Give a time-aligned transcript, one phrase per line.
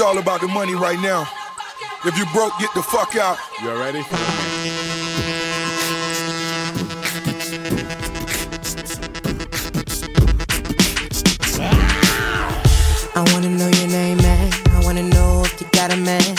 [0.00, 1.28] It's all about the money right now.
[2.06, 3.36] If you broke, get the fuck out.
[3.60, 4.00] You ready?
[13.14, 14.50] I wanna know your name, man.
[14.70, 16.34] I wanna know if you got a man.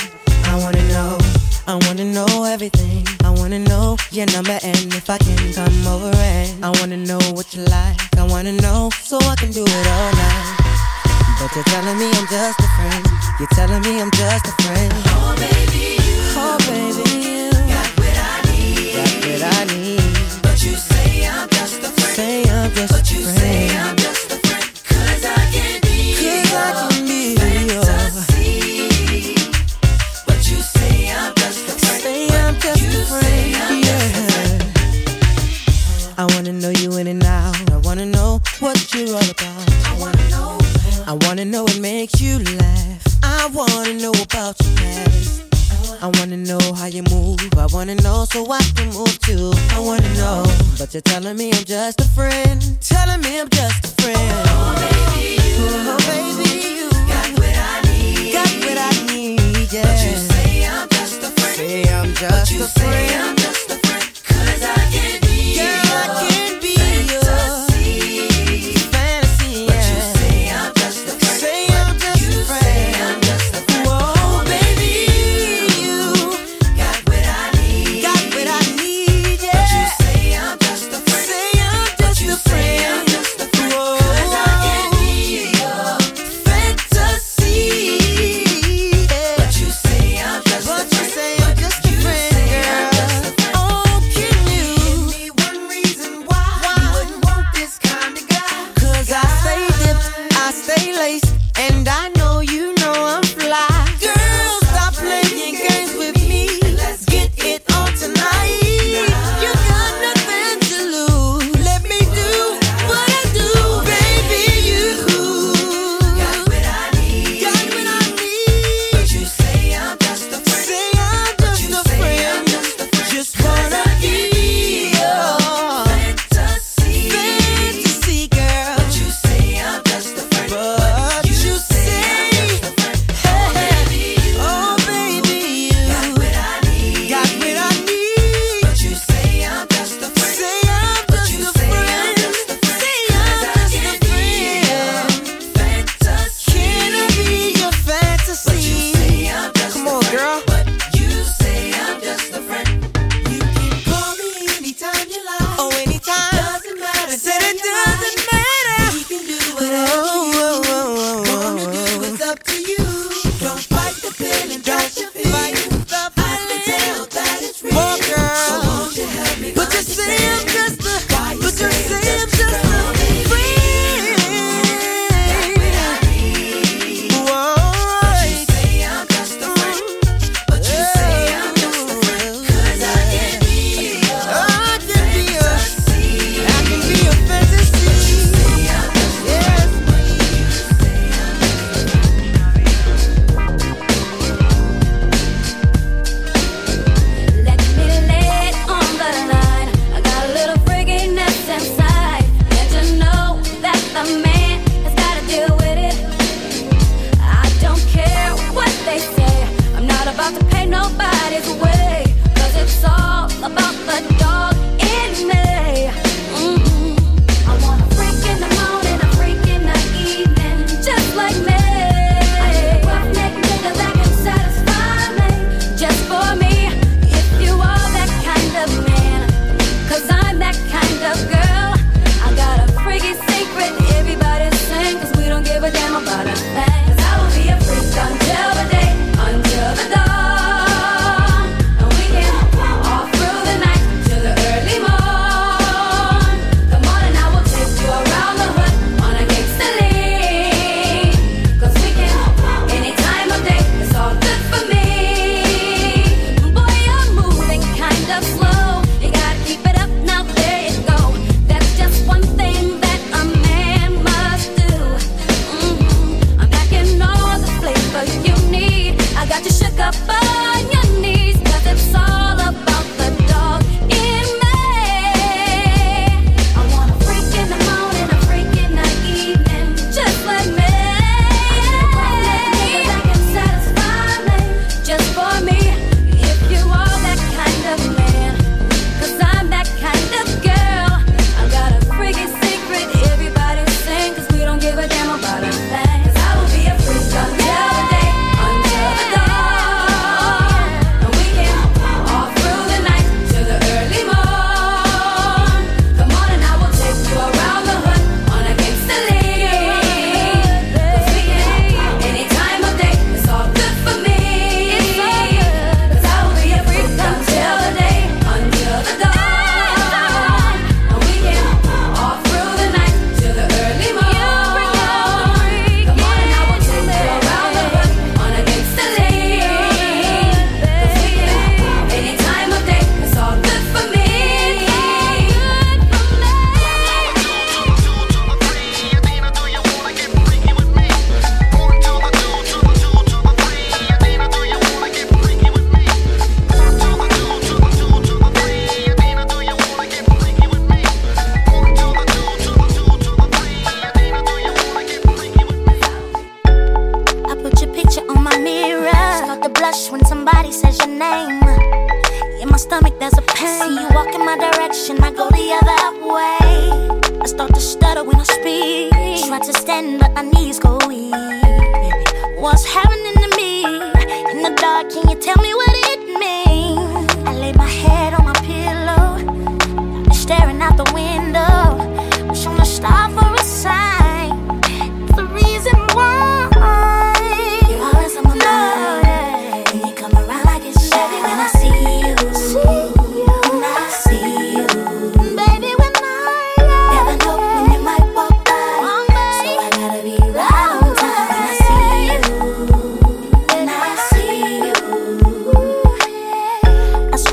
[0.45, 1.19] I wanna know.
[1.67, 3.05] I wanna know everything.
[3.23, 7.19] I wanna know your number and if I can come over and I wanna know
[7.33, 8.17] what you like.
[8.17, 10.60] I wanna know so I can do it all night.
[11.41, 13.07] But you're telling me I'm just a friend.
[13.39, 14.93] You're telling me I'm just a friend.
[15.07, 16.00] Oh, baby.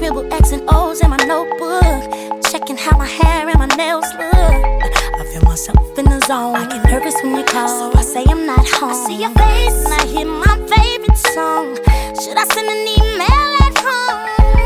[0.08, 2.42] scribble X and O's in my notebook.
[2.50, 4.32] Checking how my hair and my nails look.
[4.32, 6.56] I feel myself in the zone.
[6.56, 8.90] I get nervous when you call, so I say I'm not home.
[8.90, 11.76] I see your face and I hear my favorite song.
[12.22, 14.20] Should I send an email at home?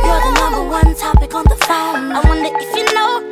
[0.07, 2.13] You're the number one topic on the phone.
[2.13, 3.32] I wonder if you know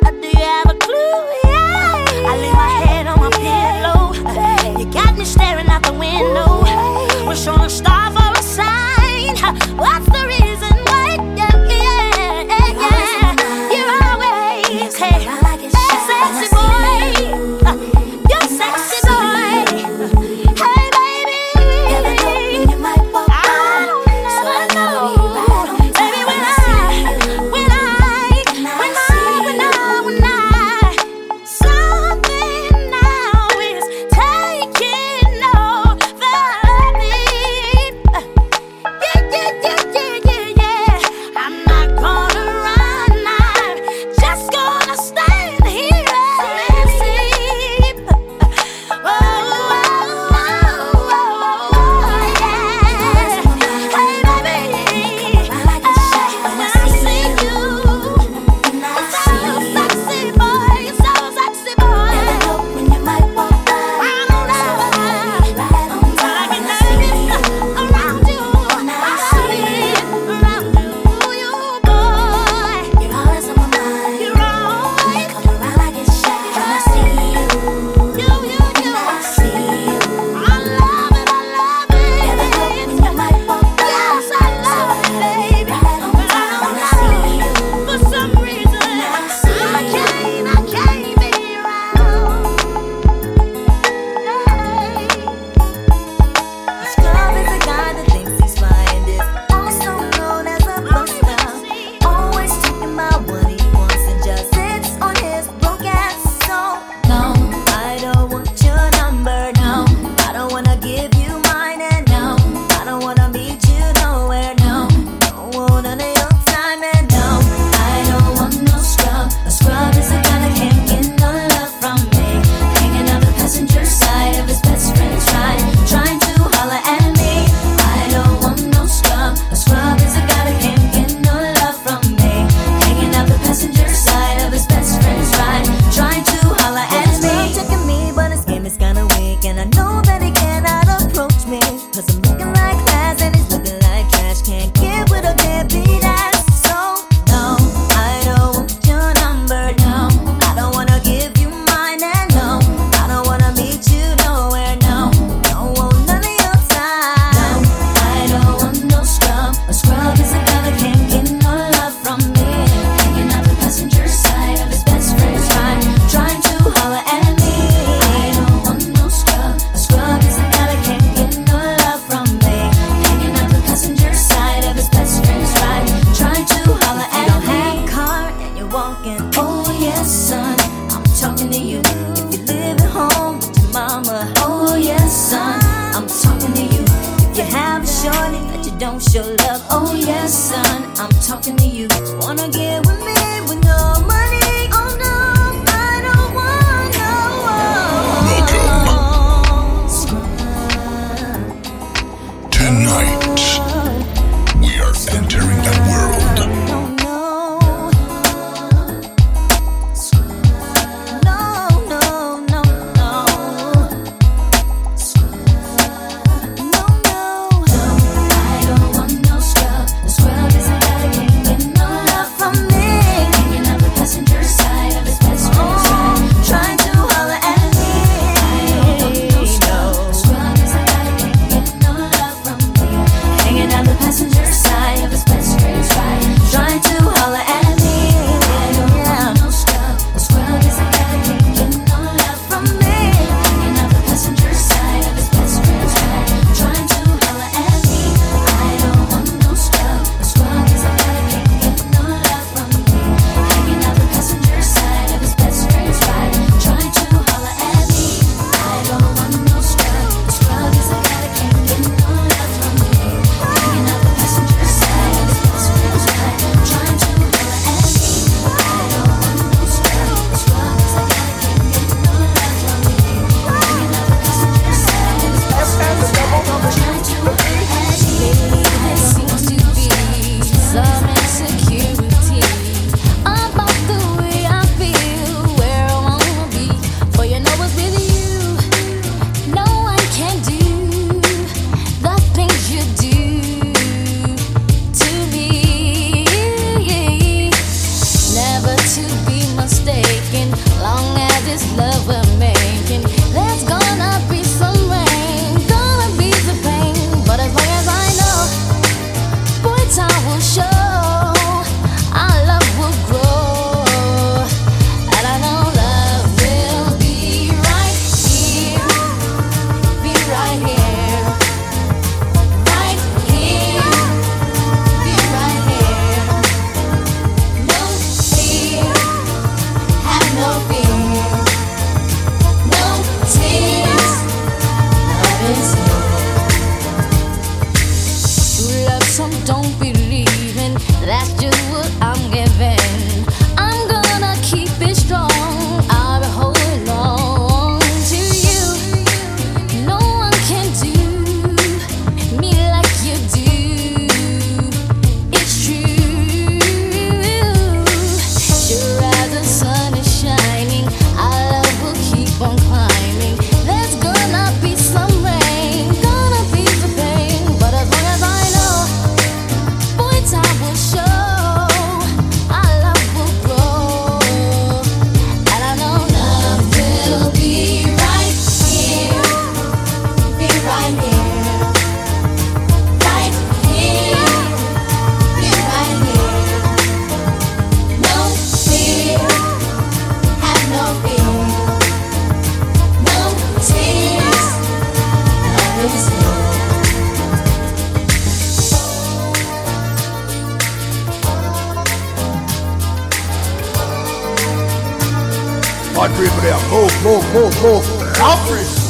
[408.20, 408.89] move.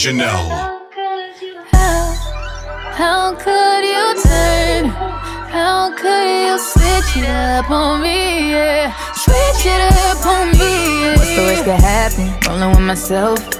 [0.00, 0.48] Janelle.
[1.72, 2.14] How,
[2.96, 4.86] how could you turn?
[5.52, 8.50] How could you switch it up on me?
[8.50, 8.96] Yeah.
[9.12, 11.02] Switch it up on me.
[11.02, 11.16] Yeah.
[11.18, 12.32] What's the worst that happen?
[12.48, 13.59] Rolling with myself.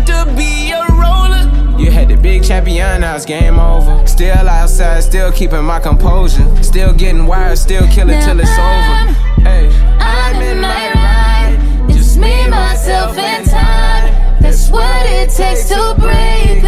[0.05, 1.49] to be a roller.
[1.79, 4.05] You had the big champion, now it's game over.
[4.07, 6.45] Still outside, still keeping my composure.
[6.63, 9.13] Still getting wired, still killing till it's over.
[9.41, 11.89] Hey, I'm in my ride.
[11.89, 14.41] Just me, myself, and time.
[14.41, 16.67] That's what it takes to break a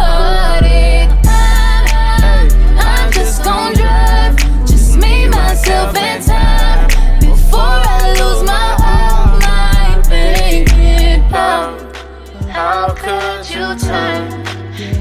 [0.00, 1.10] heartache.
[1.26, 4.36] I'm, I'm just gonna drive.
[4.66, 6.88] Just me, myself, and time.
[7.20, 8.65] Before I lose my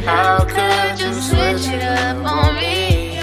[0.05, 3.15] How could you switch it up on me?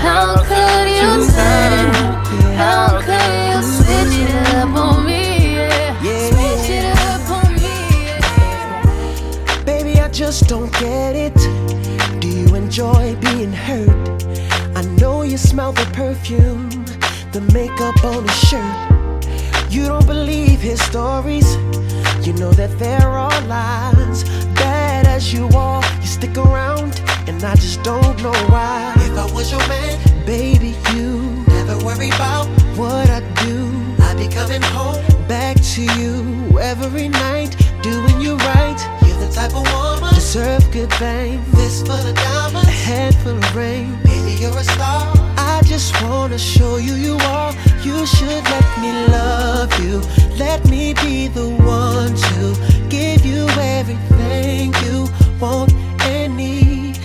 [0.00, 1.92] How, could you turn?
[2.56, 5.24] How could you switch it up on me?
[6.00, 7.76] Switch it up on me.
[9.66, 11.36] Baby, I just don't get it.
[12.18, 14.24] Do you enjoy being hurt?
[14.74, 16.70] I know you smell the perfume,
[17.32, 18.88] the makeup on his shirt.
[19.70, 21.58] You don't believe his stories.
[22.28, 24.22] You know that there are lies.
[24.52, 28.92] Bad as you are, you stick around, and I just don't know why.
[28.96, 32.44] If I was your man, baby, you never worry about
[32.76, 33.72] what I do.
[34.04, 38.78] I'd be coming home back to you every night, doing you right.
[39.06, 41.40] You're the type of woman deserve good things.
[41.52, 43.98] This for the diamonds, a head full of rain.
[44.04, 45.04] Baby, you're a star.
[45.36, 47.52] I just wanna show you you are.
[47.88, 49.96] You should let me love you.
[50.44, 51.48] Let me be the
[51.80, 52.42] one to
[52.88, 53.42] give you
[53.78, 54.98] everything you
[55.38, 55.70] want
[56.14, 56.96] and need.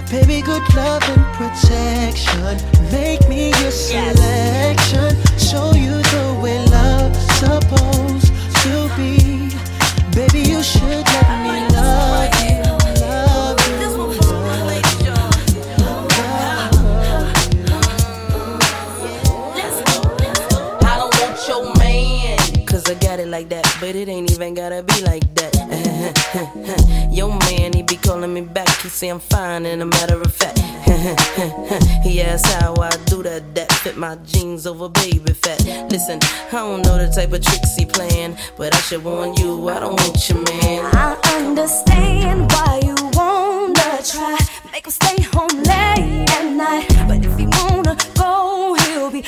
[0.00, 2.54] A baby, good love and protection.
[2.90, 5.10] Make me your selection.
[5.48, 8.30] Show you the way love's supposed
[8.62, 9.14] to be.
[10.16, 12.37] Baby, you should let me love you.
[23.30, 25.54] like that, but it ain't even gotta be like that.
[27.12, 28.68] Yo, man, he be calling me back.
[28.82, 30.58] He say I'm fine, and a matter of fact,
[32.04, 33.54] he asks how I do that.
[33.54, 35.62] That fit my jeans over baby fat.
[35.90, 39.68] Listen, I don't know the type of tricks he playing, but I should warn you,
[39.68, 40.90] I don't want you, man.
[40.94, 44.38] I understand why you wanna try,
[44.72, 49.24] make him stay home late at night, but if he wanna go, he'll be.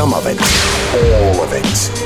[0.00, 0.40] Some of it.
[0.94, 1.99] All of it.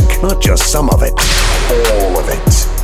[0.00, 1.14] music, not just some of it,
[1.92, 2.79] all of it.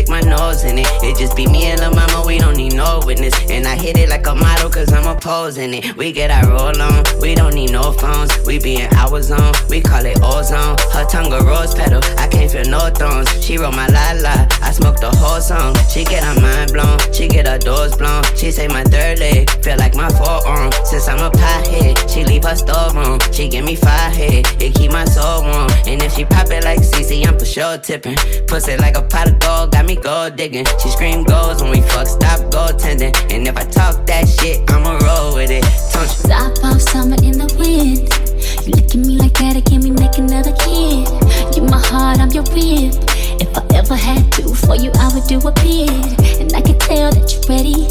[0.00, 0.86] stick my nose in it.
[1.02, 3.34] It just be me and Lil Mama, we don't need no witness.
[3.50, 5.96] And I hit it like a model, cause I'm opposing it.
[5.96, 8.30] We get our roll on, we don't need no phones.
[8.46, 10.76] We be in our zone, we call it ozone.
[10.92, 13.28] Her tongue a rose petal, I can't feel no thorns.
[13.44, 14.34] She roll my la la,
[14.80, 15.74] smoke the whole song.
[15.92, 18.24] She get her mind blown, she get her doors blown.
[18.36, 20.72] She say my third leg, feel like my forearm.
[20.84, 23.20] Since I'm a pothead, she leave her store on.
[23.32, 25.70] She give me five head, it keep my soul warm.
[25.86, 28.16] And if she pop it like CC, I'm for sure tipping.
[28.48, 30.66] Pussy like a pot of gold, got me gold digging.
[30.80, 33.14] She scream goals when we fuck, stop goaltending.
[33.32, 35.64] And if I talk that shit, I'ma roll with it.
[35.92, 38.08] Don't you stop off summer in the wind.
[38.64, 41.06] You look at me like that, can we make another kid?
[41.52, 43.09] Give my heart, I'm your rib.
[43.40, 45.90] If I ever had to for you, I would do a bid.
[46.40, 47.88] And I can tell that you're ready.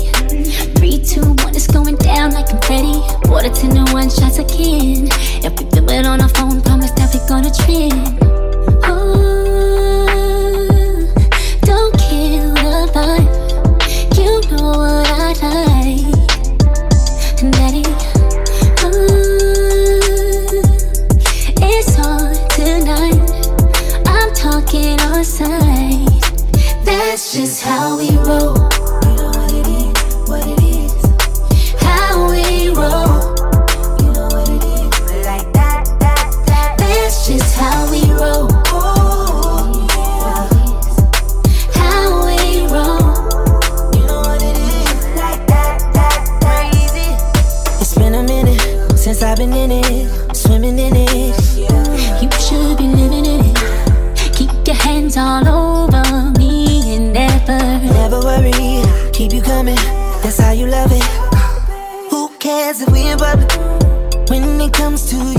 [0.77, 2.99] Three, two, one, it's going down like confetti.
[3.29, 5.09] Water ten to one shots again.
[5.43, 8.19] If we do it on our phone, promise that we're gonna trend.
[8.87, 10.07] Ooh,
[11.65, 13.29] don't kill the vibe.
[14.17, 15.33] You know what I
[15.65, 15.78] like.
[27.31, 28.58] just how we roll.
[63.19, 63.43] baby.
[64.29, 65.38] When it comes to you.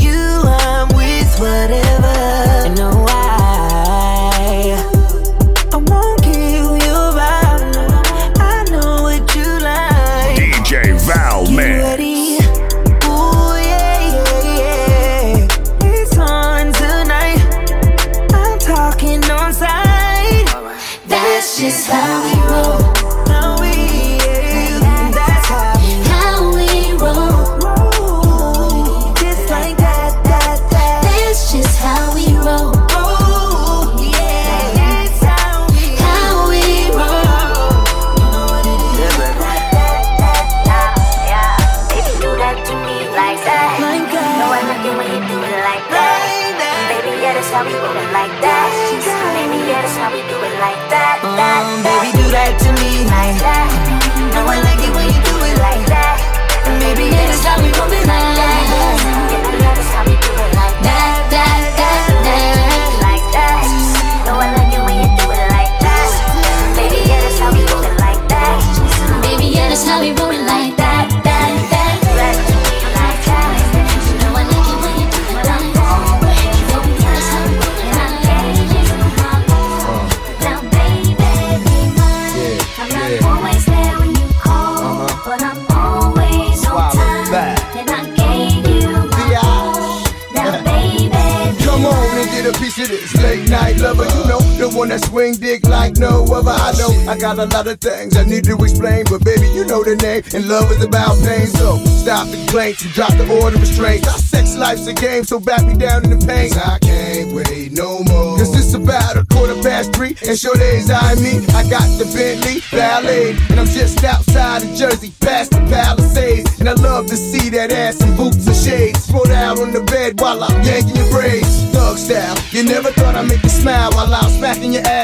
[97.40, 100.22] A lot of things I need to explain, but baby, you know the name.
[100.34, 104.06] And love is about pain, so stop the complaints and drop the order of restraints.
[104.08, 106.52] Our sex life's a game, so back me down in the pain.
[106.52, 108.36] I can't wait no more.
[108.36, 111.40] Cause it's about a quarter past three, and sure days I me.
[111.56, 116.60] I got the Bentley Ballet, and I'm just outside of Jersey, past the Palisades.
[116.60, 119.04] And I love to see that ass in boots and shades.
[119.04, 121.48] Spread out on the bed while I'm yanking your braids.
[121.72, 124.99] Thug style, you never thought I'd make you smile while I'm smacking your ass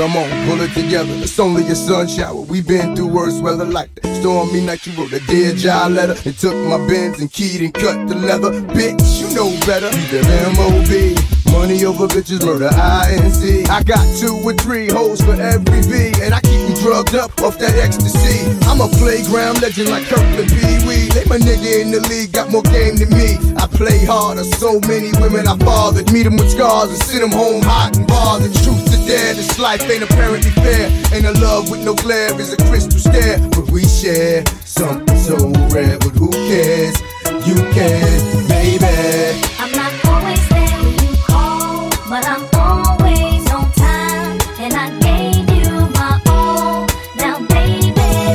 [0.00, 1.12] come on, pull it together.
[1.16, 2.40] It's only a sun shower.
[2.40, 4.16] We've been through worse weather like that.
[4.20, 7.74] Stormy night, you wrote a dear job letter and took my bins and keyed and
[7.74, 8.50] cut the leather.
[8.72, 9.90] Bitch, you know better.
[9.90, 11.39] Be the MOB.
[11.52, 13.68] Money over bitches, murder I INC.
[13.68, 17.30] I got two or three hoes for every V, and I keep them drugged up
[17.42, 18.46] off that ecstasy.
[18.66, 21.08] I'm a playground legend like Kirkland Pee Wee.
[21.10, 23.38] They my nigga in the league, got more game than me.
[23.58, 26.12] I play harder, so many women I bothered.
[26.12, 28.54] Meet them with scars and send them home hot and bothered.
[28.62, 30.86] Truth to dare, this life ain't apparently fair.
[31.12, 33.38] Ain't a love with no glare is a crystal stare.
[33.50, 35.36] But we share something so
[35.74, 36.94] rare, but who cares?
[37.46, 39.49] You can, baby.
[42.10, 44.36] But I'm always on time.
[44.58, 46.86] And I gave you my all.
[47.16, 47.92] Now, baby,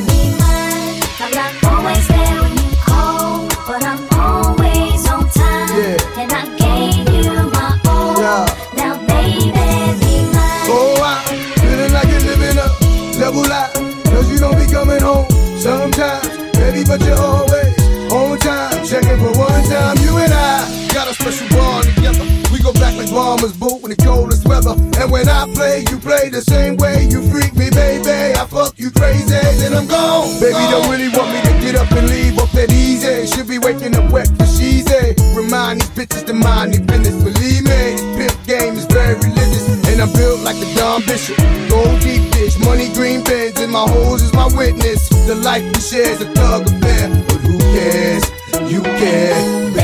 [0.07, 1.03] be mine.
[1.19, 5.99] I'm always there when you call, but I'm always on time.
[6.21, 8.15] And I gave you my all.
[8.77, 10.71] Now, baby, be mine.
[10.71, 12.57] Oh, I feeling like you're living
[23.15, 24.75] back boot in the coldest weather.
[24.99, 27.07] And when I play, you play the same way.
[27.07, 28.35] You freak me, baby.
[28.35, 30.27] I fuck you crazy, then I'm gone.
[30.39, 33.27] Baby, don't really want me to get up and leave up that easy.
[33.27, 35.15] Should be waking up wet for she's a.
[35.33, 37.15] Remind these bitches to mind their business.
[37.23, 39.63] Believe me, pimp game is very religious.
[39.87, 41.39] And I'm built like the Don Bishop.
[41.71, 45.07] Gold deep dish, money green pens, and my hoes is my witness.
[45.27, 47.07] The life we share is a thug affair.
[47.27, 48.23] But who cares?
[48.71, 49.75] You care,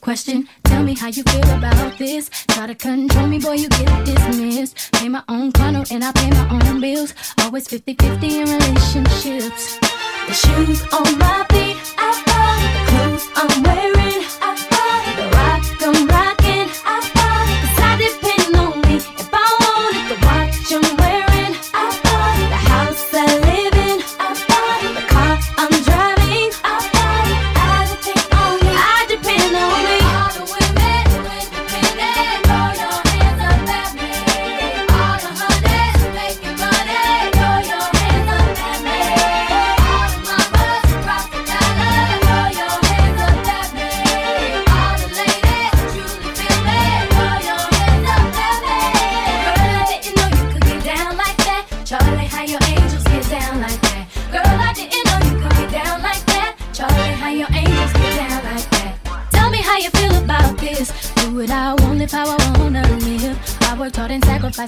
[0.00, 2.30] Question, tell me how you feel about this.
[2.48, 4.92] Try to control me, boy, you get dismissed.
[4.92, 7.14] Pay my own condo and I pay my own bills.
[7.42, 9.78] Always 50 50 in relationships.
[10.26, 12.58] The shoes on my feet, I buy.
[12.74, 13.99] The clothes I'm wearing,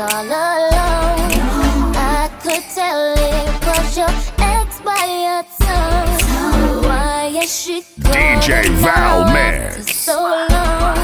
[0.00, 1.32] all alone.
[1.96, 6.84] I could tell it was your ex by your tongue.
[6.84, 10.97] Why is she DJ Val So long.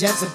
[0.00, 0.29] Jets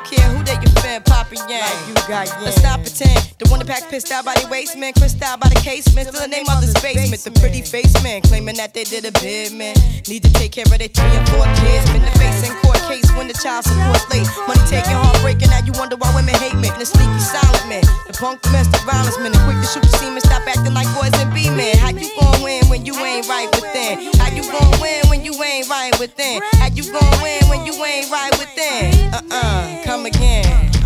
[0.00, 0.39] don't care who
[1.60, 2.26] like you got.
[2.40, 3.20] Let's stop pretend.
[3.38, 4.92] The one that pack pissed out by the waist, man.
[4.92, 6.08] Crissed out by the casement.
[6.08, 7.20] Still the name of this basement.
[7.22, 9.76] The pretty face man claiming that they did a bid, man.
[10.08, 11.84] Need to take care of their three and four kids.
[11.92, 14.26] Been the face in court case when the child support late.
[14.48, 15.52] Money taking heartbreaking.
[15.52, 16.72] Now you wonder why women hate men.
[16.80, 17.84] The sneaky silent man.
[18.08, 19.32] The punk domestic violence man.
[19.32, 20.20] The quick to shoot the semen.
[20.24, 21.76] Stop acting like boys and be men.
[21.76, 24.00] How you gon' win when you ain't right within?
[24.16, 26.40] How you gon' win when you ain't right within?
[26.56, 29.12] How you gon' win when you ain't right within?
[29.12, 30.79] Uh uh-uh, uh, come again.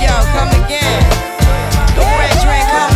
[0.00, 1.02] Yo, come again.
[1.94, 2.89] The red drink, come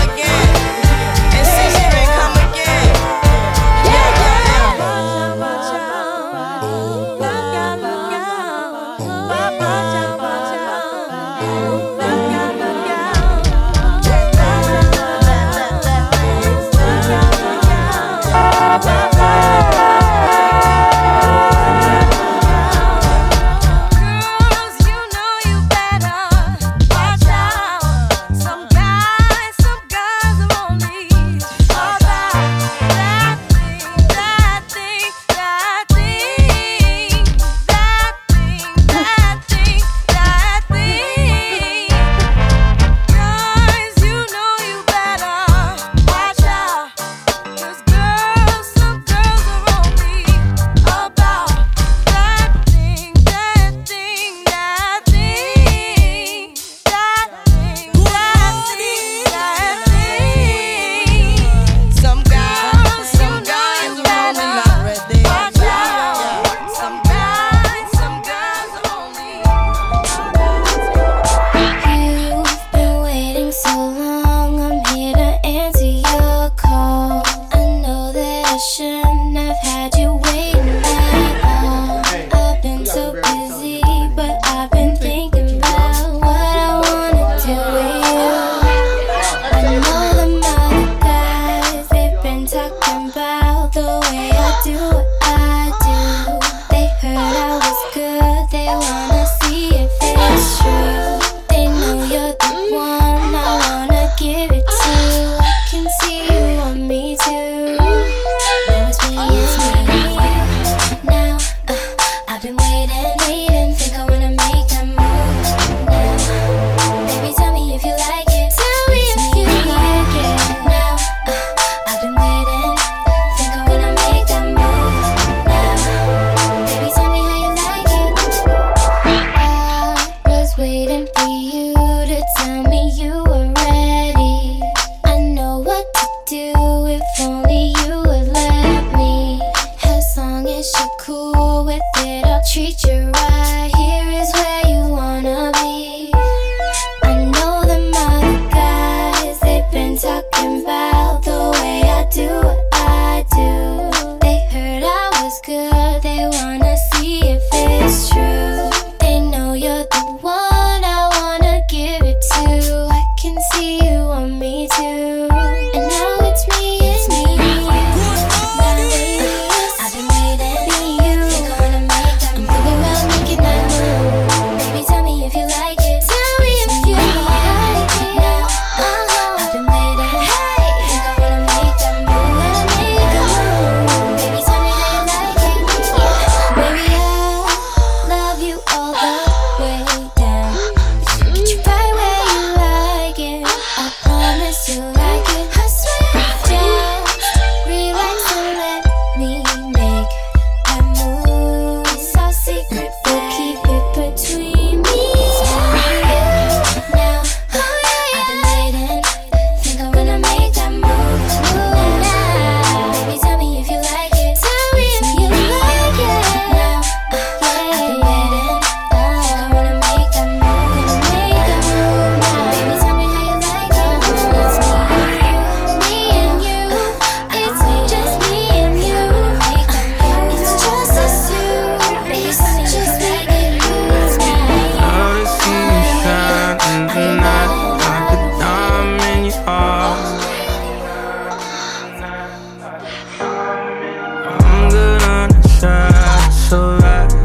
[246.49, 247.24] So right.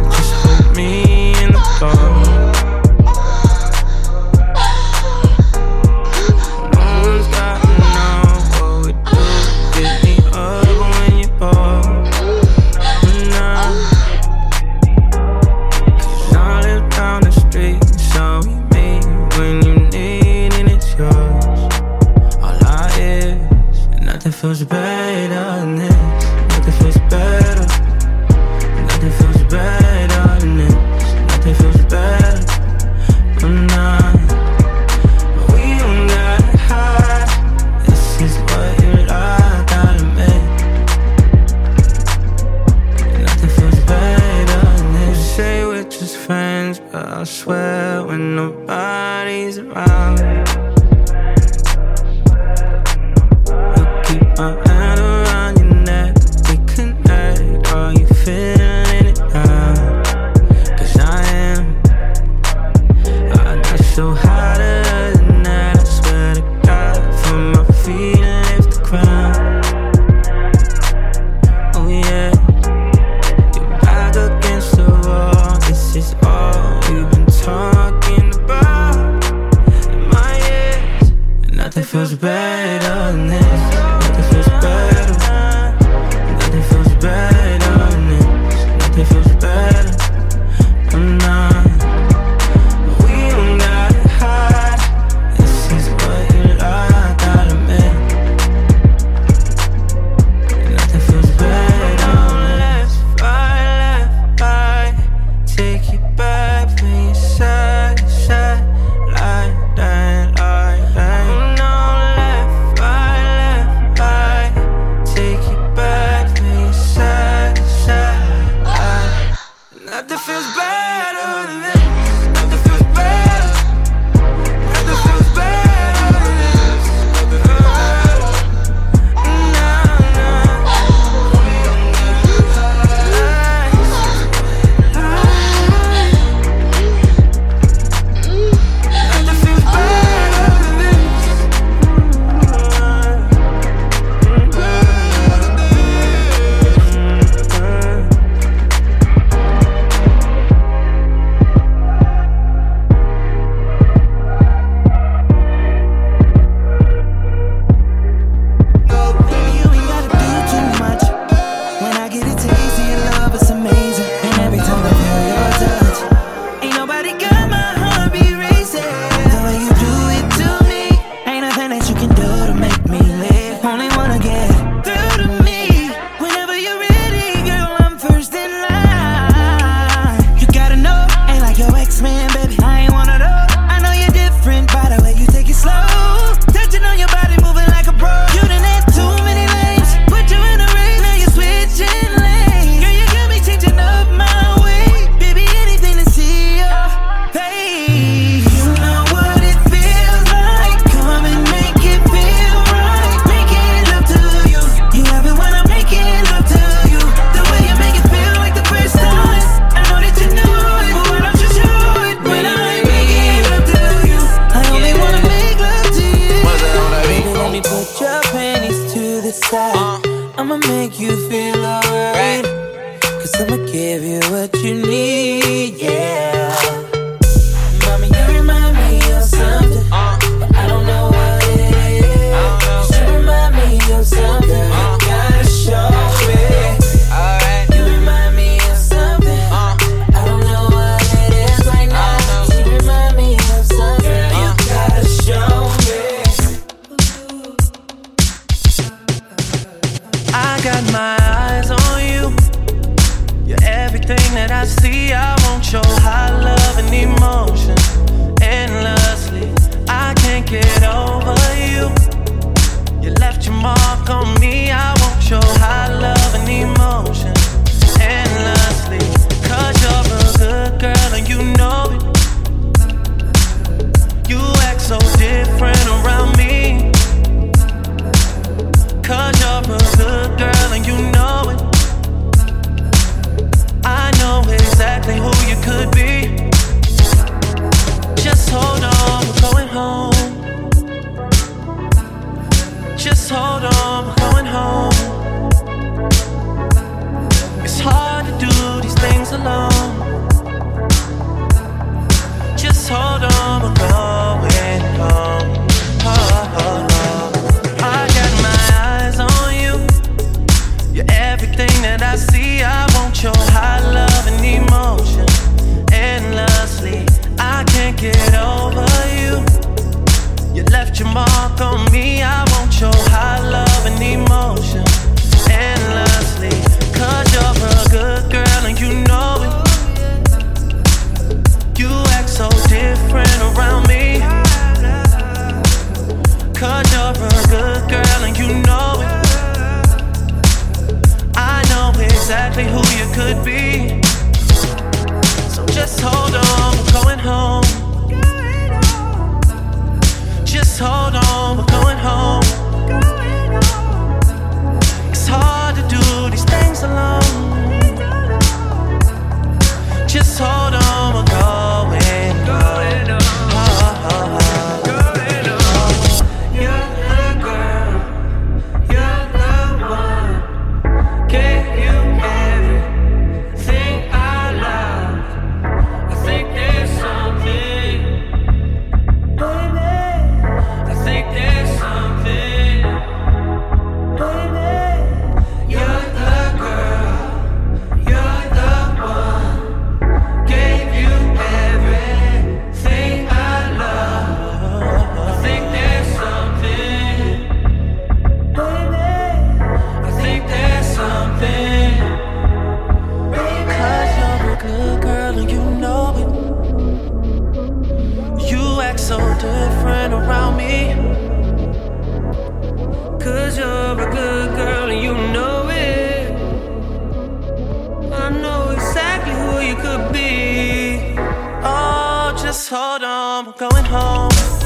[424.00, 424.59] home.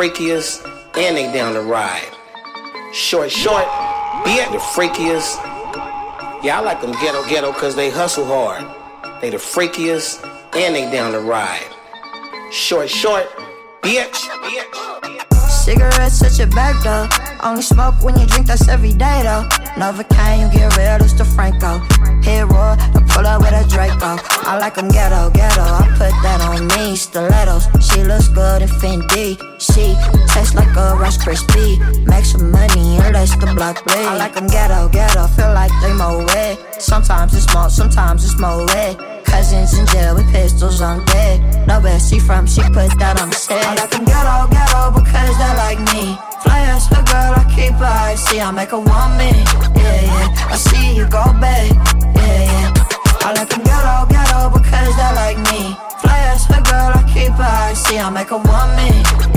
[0.00, 0.64] freakiest
[0.96, 2.08] and they down the ride.
[2.90, 3.66] Short, short,
[4.24, 5.36] be at the freakiest.
[6.42, 8.64] Yeah, I like them ghetto, ghetto, cause they hustle hard.
[9.20, 10.24] They the freakiest
[10.56, 11.68] and they down the ride.
[12.50, 13.26] Short, short,
[13.82, 14.16] bitch.
[15.50, 17.06] Cigarettes such a bag though.
[17.46, 19.46] Only smoke when you drink, that's every day though.
[19.76, 21.76] Novocaine, you get rid, it's the Franco.
[22.22, 22.74] Hit roll,
[23.12, 24.16] pull up with a Draco.
[24.48, 25.49] I like them ghetto, ghetto.
[30.80, 34.06] Go rush crispy, make some money and lace the block red.
[34.06, 36.26] I like them ghetto, ghetto, feel like they moe.
[36.78, 38.66] Sometimes it's small, sometimes it's moe.
[39.24, 41.66] Cousins in jail with pistols on deck.
[41.66, 43.62] Know where she from, she put that on set.
[43.62, 46.16] I like them ghetto, ghetto because they like me.
[46.42, 48.40] Fly as a girl, I keep her icy.
[48.40, 49.36] I make a woman,
[49.76, 50.48] yeah, yeah.
[50.48, 51.76] I see you go back,
[52.16, 52.69] yeah, yeah.
[53.22, 55.76] I let them ghetto, ghetto because they like me.
[56.00, 57.98] Fly as a girl, I keep her I see.
[57.98, 58.88] I make her want me.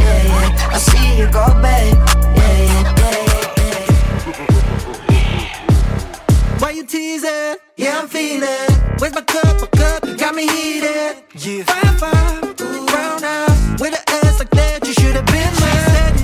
[0.02, 0.72] Yeah, yeah.
[0.72, 1.98] I see you go, babe.
[2.38, 3.52] Yeah, yeah, yeah,
[5.10, 6.60] yeah.
[6.60, 7.56] Why you teasing?
[7.76, 8.72] Yeah, I'm feeling.
[9.00, 9.60] Where's my cup?
[9.62, 11.24] My cup got me heated.
[11.36, 11.64] Yeah.
[11.64, 14.88] Fire, fire, brown eyes with an ass like that.
[14.88, 16.23] You should have been mine.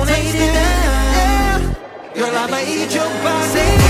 [0.00, 1.58] won't hate it now.
[2.14, 3.89] Girl, I'ma eat your body.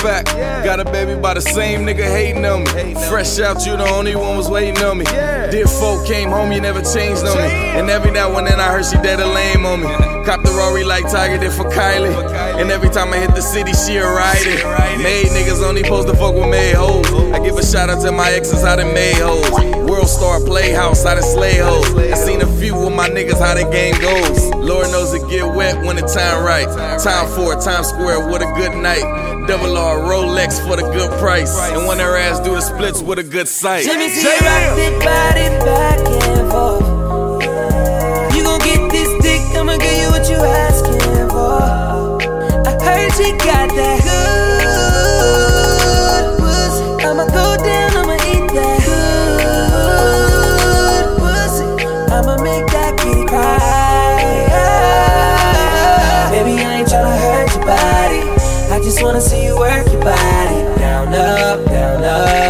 [0.00, 0.64] Fuck back.
[0.64, 2.94] Got a baby by the same nigga hating on me.
[3.08, 5.04] Fresh out, you the only one was waiting on me.
[5.04, 7.50] Dear folk came home, you never changed on me.
[7.78, 9.86] And every now and then I heard she dead a lame on me.
[10.24, 12.14] Cop the Rory like Tiger did for Kylie.
[12.60, 14.62] And every time I hit the city, she a ride it.
[15.02, 17.06] Made niggas only supposed to fuck with made hoes.
[17.32, 19.50] I give a shout out to my exes, how they made hoes.
[19.88, 21.94] World Star Playhouse, how they slay hoes.
[21.96, 24.50] I seen a few with my niggas, how the game goes.
[24.54, 26.68] Lord knows it get wet when the time right.
[27.00, 29.29] Time for it, Times Square, what a good night.
[29.50, 31.58] Double R Rolex for the good price.
[31.72, 33.82] And when her ass do the splits with a good sight.
[33.82, 35.98] See you rock that body back
[36.28, 36.86] and forth.
[38.36, 41.62] You gon' get this dick, I'ma give you what you asking for.
[42.64, 44.49] I heard you got that good
[59.00, 60.60] just wanna see you work your body.
[60.78, 62.49] Down, up, down, up,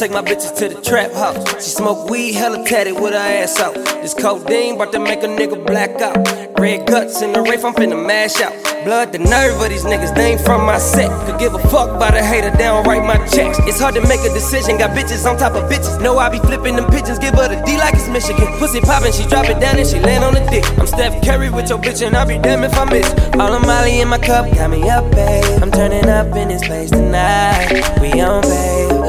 [0.00, 1.44] take my bitches to the trap house.
[1.62, 3.74] She smoke weed, hella tatted with her ass out.
[4.00, 6.16] This codeine about to make a nigga black out.
[6.58, 8.54] Red guts in the rafe, I'm finna mash out.
[8.84, 11.10] Blood, the nerve of these niggas, they ain't from my set.
[11.26, 13.58] Could give a fuck by the hater, they don't write my checks.
[13.68, 16.00] It's hard to make a decision, got bitches on top of bitches.
[16.00, 18.46] Know I be flipping them pigeons, give her the D like it's Michigan.
[18.56, 20.64] Pussy poppin', she drop it down and she land on the dick.
[20.78, 23.08] I'm Steph Curry with your bitch, and I'll be damned if I miss.
[23.36, 25.62] All the Molly in my cup got me up, babe.
[25.62, 28.00] I'm turning up in this place tonight.
[28.00, 28.99] We on, babe,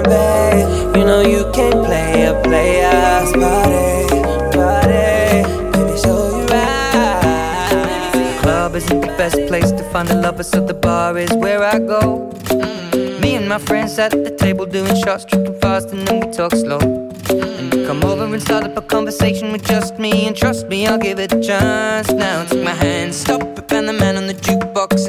[0.00, 0.96] babe.
[0.96, 4.08] You know you can't play a player's party,
[4.56, 5.44] party.
[5.84, 8.38] Me show you right.
[8.40, 11.78] Club isn't the best place to find a lover, so the bar is where I
[11.78, 12.30] go.
[13.20, 16.52] Me and my friends at the table doing shots, tripping fast, and then we talk
[16.52, 16.80] slow.
[17.86, 21.18] Come over and start up a conversation with just me, and trust me, I'll give
[21.18, 22.10] it a chance.
[22.10, 25.08] Now take my hand, stop it, and the man on the jukebox,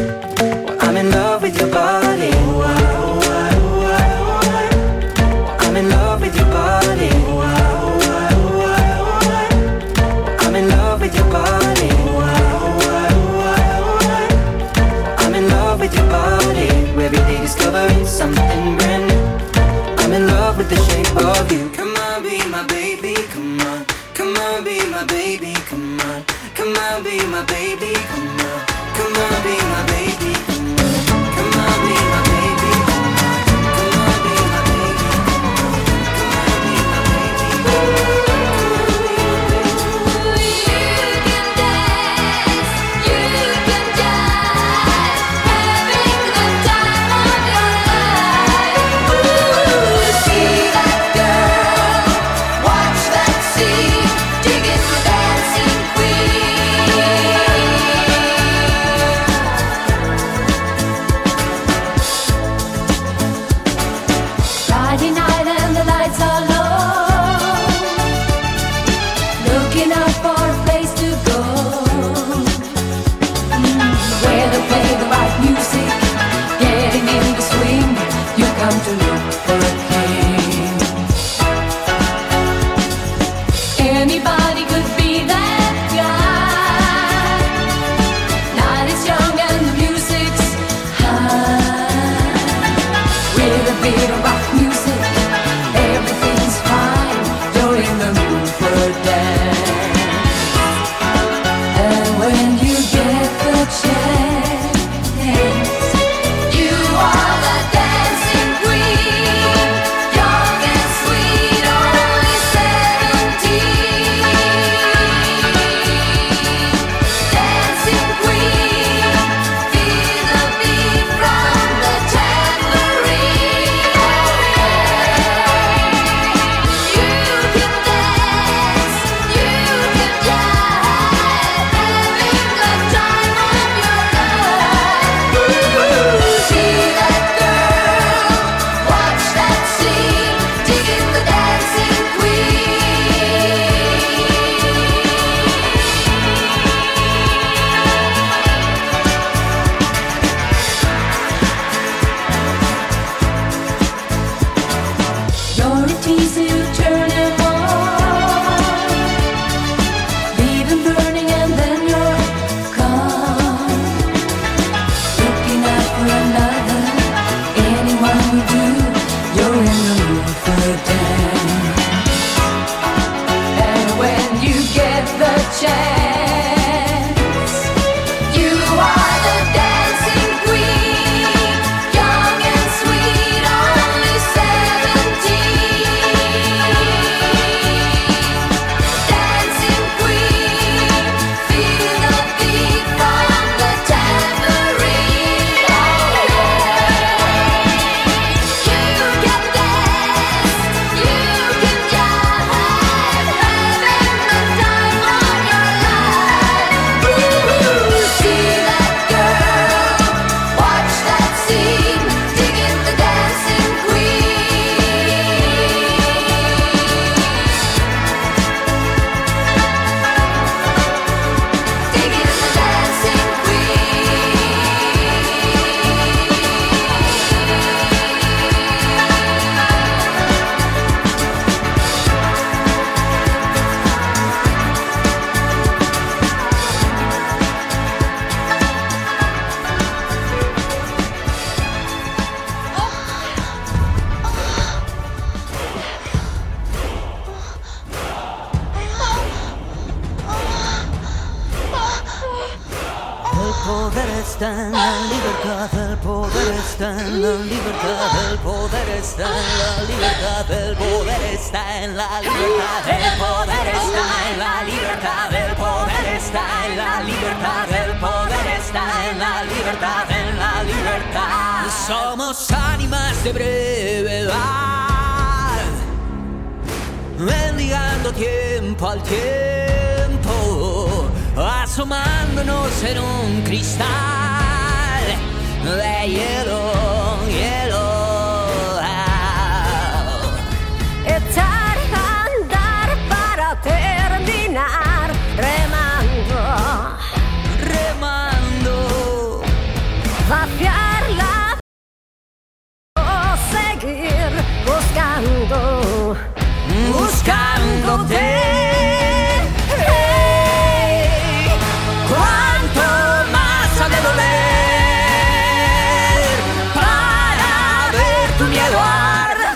[318.37, 319.55] Tu miedo arder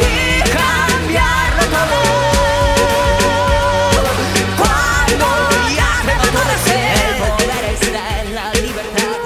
[0.00, 2.00] y cambiarlo todo.
[4.56, 5.26] Cuando
[5.76, 9.16] ya te mató de ser, el poder está en la libertad.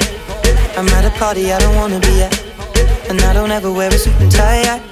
[0.77, 2.35] I'm at a party I don't wanna be at.
[3.09, 4.91] And I don't ever wear a suit and tie.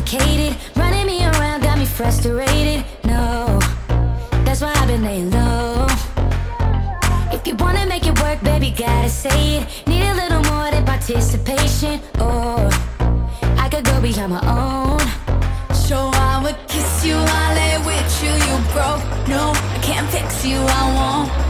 [0.00, 0.56] complicated.
[0.76, 2.84] Running me around got me frustrated.
[3.04, 3.58] No,
[4.44, 5.86] that's why I've been laying low.
[7.32, 9.86] If you wanna make it work, baby, gotta say it.
[9.86, 12.00] Need a little more than participation.
[12.20, 12.70] Or
[13.58, 15.00] I could go beyond my own.
[15.74, 19.02] Sure, I would kiss you, I lay with you, you broke.
[19.28, 21.49] No, I can't fix you, I won't.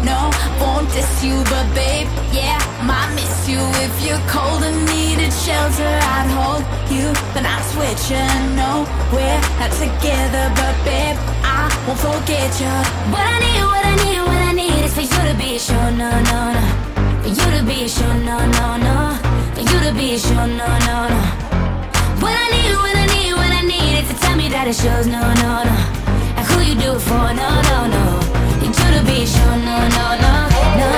[0.61, 5.89] Won't diss you, but babe, yeah, might miss you if you're cold and needed shelter.
[5.89, 6.63] I'd hold
[6.93, 8.57] you, but not switching.
[8.61, 12.75] No, we're not together, but babe, I won't forget you.
[13.09, 15.91] What I need, what I need, what I need is for you to be sure,
[15.97, 16.65] no, no, no.
[17.23, 18.97] For you to be sure, no, no, no.
[19.55, 21.21] For you to be sure, no, no, no.
[22.21, 24.77] What I need, what I need, what I need is to tell me that it
[24.77, 25.77] shows, no, no, no.
[26.37, 28.20] And who you do it for, no, no, no.
[28.73, 30.49] To be sure, no, no, no,
[30.79, 30.91] no.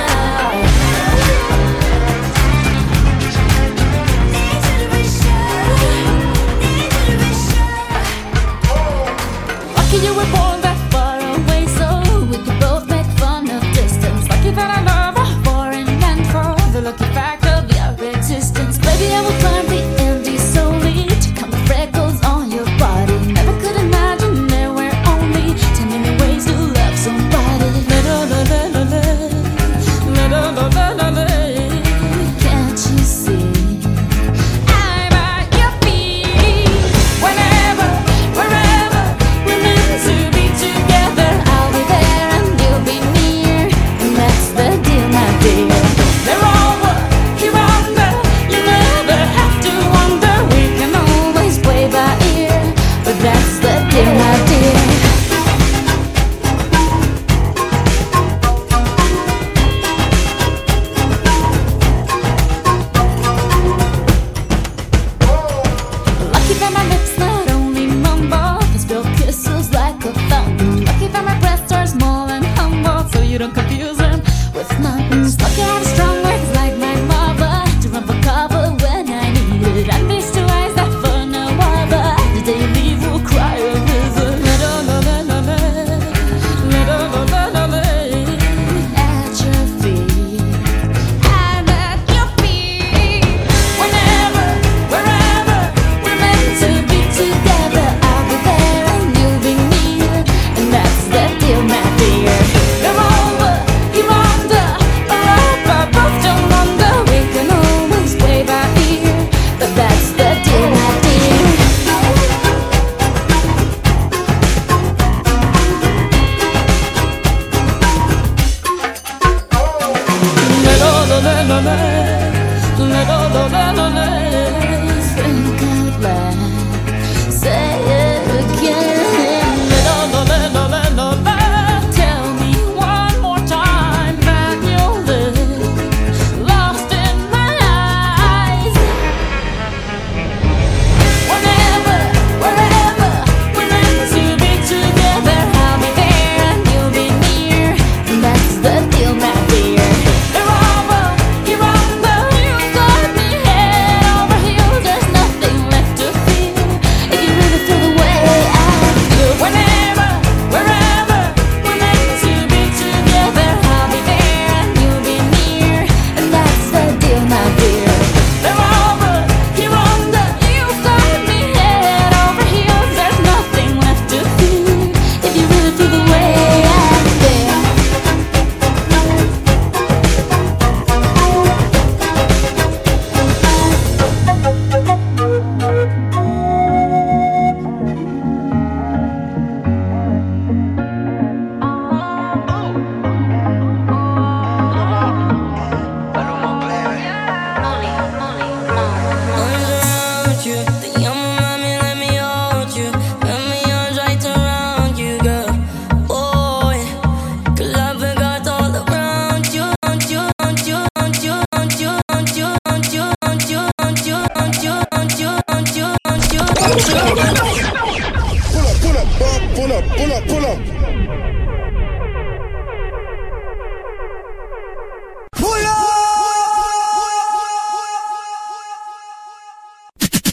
[10.03, 10.52] You were born